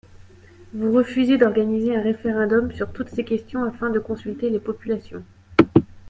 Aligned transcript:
Vous 0.73 0.91
refusez 0.91 1.37
d’organiser 1.37 1.95
un 1.95 2.01
référendum 2.01 2.71
sur 2.71 2.91
toutes 2.91 3.09
ces 3.09 3.23
questions 3.23 3.63
afin 3.65 3.91
de 3.91 3.99
consulter 3.99 4.49
les 4.49 4.57
populations. 4.59 5.21